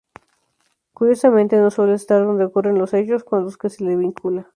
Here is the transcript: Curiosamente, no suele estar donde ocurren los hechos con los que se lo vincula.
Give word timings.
Curiosamente, 0.95 1.57
no 1.57 1.69
suele 1.69 1.93
estar 1.93 2.23
donde 2.25 2.45
ocurren 2.45 2.79
los 2.79 2.91
hechos 2.95 3.23
con 3.23 3.43
los 3.43 3.55
que 3.55 3.69
se 3.69 3.83
lo 3.83 3.95
vincula. 3.95 4.49